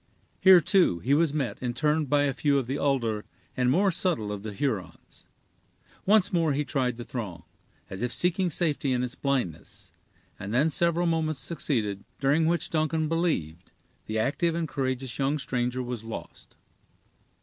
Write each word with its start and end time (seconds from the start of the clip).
Here, 0.39 0.61
too, 0.61 0.97
he 0.97 1.13
was 1.13 1.31
met 1.31 1.59
and 1.61 1.75
turned 1.75 2.09
by 2.09 2.23
a 2.23 2.33
few 2.33 2.57
of 2.57 2.65
the 2.65 2.79
older 2.79 3.23
and 3.55 3.69
more 3.69 3.91
subtle 3.91 4.31
of 4.31 4.41
the 4.41 4.51
Hurons. 4.51 5.27
Once 6.07 6.33
more 6.33 6.53
he 6.53 6.65
tried 6.65 6.97
the 6.97 7.03
throng, 7.03 7.43
as 7.87 8.01
if 8.01 8.11
seeking 8.11 8.49
safety 8.49 8.93
in 8.93 9.03
its 9.03 9.13
blindness, 9.13 9.91
and 10.39 10.55
then 10.55 10.71
several 10.71 11.05
moments 11.05 11.39
succeeded, 11.39 12.03
during 12.19 12.47
which 12.47 12.71
Duncan 12.71 13.07
believed 13.07 13.69
the 14.07 14.17
active 14.17 14.55
and 14.55 14.67
courageous 14.67 15.19
young 15.19 15.37
stranger 15.37 15.83
was 15.83 16.03
lost. 16.03 16.55